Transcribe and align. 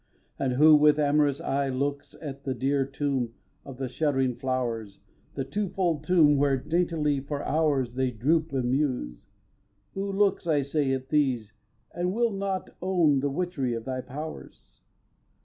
And 0.39 0.53
who 0.53 0.75
with 0.75 0.97
amorous 0.97 1.39
eye 1.39 1.69
Looks 1.69 2.15
at 2.23 2.43
the 2.43 2.55
dear 2.55 2.85
tomb 2.87 3.35
of 3.63 3.77
the 3.77 3.87
shuddering 3.87 4.35
flowers, 4.35 4.97
The 5.35 5.43
two 5.43 5.69
fold 5.69 6.03
tomb 6.03 6.37
where 6.37 6.57
daintily 6.57 7.19
for 7.19 7.43
hours 7.45 7.93
They 7.93 8.09
droop 8.09 8.51
and 8.51 8.71
muse, 8.71 9.27
who 9.93 10.11
looks, 10.11 10.47
I 10.47 10.63
say, 10.63 10.91
at 10.93 11.09
these 11.09 11.53
And 11.93 12.13
will 12.15 12.31
not 12.31 12.71
own 12.81 13.19
the 13.19 13.29
witchery 13.29 13.75
of 13.75 13.85
thy 13.85 14.01
powers? 14.01 14.81